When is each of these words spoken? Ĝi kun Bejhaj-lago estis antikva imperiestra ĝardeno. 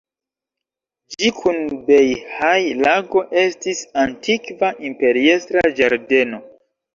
Ĝi 1.15 1.27
kun 1.39 1.59
Bejhaj-lago 1.89 3.23
estis 3.43 3.83
antikva 4.05 4.73
imperiestra 4.91 5.65
ĝardeno. 5.83 6.43